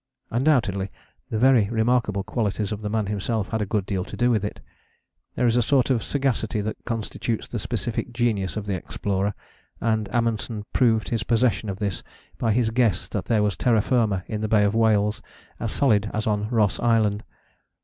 Undoubtedly 0.31 0.89
the 1.29 1.37
very 1.37 1.69
remarkable 1.69 2.23
qualities 2.23 2.71
of 2.71 2.81
the 2.81 2.89
man 2.89 3.05
himself 3.05 3.49
had 3.49 3.61
a 3.61 3.67
good 3.67 3.85
deal 3.85 4.03
to 4.03 4.17
do 4.17 4.31
with 4.31 4.43
it. 4.43 4.59
There 5.35 5.45
is 5.45 5.55
a 5.55 5.61
sort 5.61 5.91
of 5.91 6.01
sagacity 6.01 6.59
that 6.59 6.83
constitutes 6.85 7.47
the 7.47 7.59
specific 7.59 8.11
genius 8.11 8.57
of 8.57 8.65
the 8.65 8.73
explorer; 8.73 9.35
and 9.79 10.09
Amundsen 10.09 10.65
proved 10.73 11.09
his 11.09 11.21
possession 11.21 11.69
of 11.69 11.77
this 11.77 12.01
by 12.39 12.51
his 12.51 12.71
guess 12.71 13.07
that 13.09 13.25
there 13.25 13.43
was 13.43 13.55
terra 13.55 13.83
firma 13.83 14.23
in 14.25 14.41
the 14.41 14.47
Bay 14.47 14.63
of 14.63 14.73
Whales 14.73 15.21
as 15.59 15.71
solid 15.71 16.09
as 16.15 16.25
on 16.25 16.49
Ross 16.49 16.79
Island. 16.79 17.23